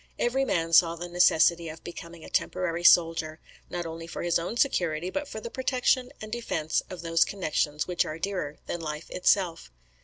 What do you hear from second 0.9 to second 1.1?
the